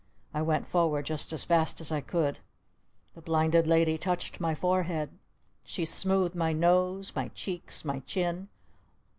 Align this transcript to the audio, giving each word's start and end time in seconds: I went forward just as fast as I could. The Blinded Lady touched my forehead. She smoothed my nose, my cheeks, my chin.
I 0.33 0.41
went 0.41 0.65
forward 0.67 1.05
just 1.05 1.31
as 1.31 1.43
fast 1.43 1.79
as 1.79 1.91
I 1.91 2.01
could. 2.01 2.39
The 3.13 3.21
Blinded 3.21 3.67
Lady 3.67 3.99
touched 3.99 4.39
my 4.39 4.55
forehead. 4.55 5.11
She 5.63 5.85
smoothed 5.85 6.33
my 6.33 6.53
nose, 6.53 7.15
my 7.15 7.27
cheeks, 7.35 7.85
my 7.85 7.99
chin. 7.99 8.47